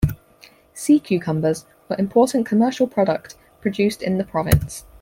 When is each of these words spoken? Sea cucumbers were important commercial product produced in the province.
Sea 0.73 0.99
cucumbers 0.99 1.67
were 1.87 1.95
important 1.99 2.43
commercial 2.47 2.87
product 2.87 3.35
produced 3.61 4.01
in 4.01 4.17
the 4.17 4.23
province. 4.23 4.83